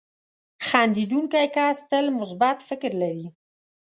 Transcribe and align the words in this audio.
•خندېدونکی 0.67 1.45
کس 1.55 1.77
تل 1.89 2.05
مثبت 2.19 2.57
فکر 2.69 2.91
لري. 3.01 3.27